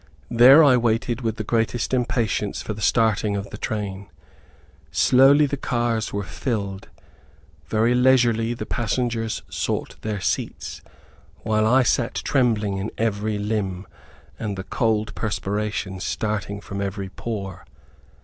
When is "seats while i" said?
10.19-11.83